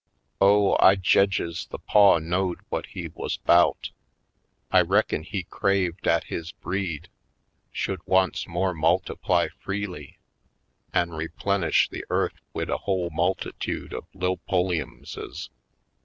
Oh, 0.41 0.77
I 0.79 0.95
jedges 0.95 1.67
the 1.69 1.77
paw 1.77 2.17
knowed 2.17 2.61
whut 2.71 2.87
he 2.87 3.09
wuz 3.09 3.37
'bout! 3.45 3.91
I 4.71 4.81
reckin 4.81 5.21
he 5.21 5.43
craved 5.43 6.07
'at 6.07 6.23
his 6.23 6.53
breed 6.53 7.07
should 7.71 8.01
once 8.07 8.47
more 8.47 8.73
multiply 8.73 9.49
freely 9.59 10.17
an' 10.91 11.11
replenish 11.11 11.87
the 11.89 12.03
earth 12.09 12.41
wid 12.51 12.71
a 12.71 12.77
whole 12.79 13.11
multitude 13.11 13.93
of 13.93 14.05
lil' 14.15 14.37
Pulliamses. 14.49 15.49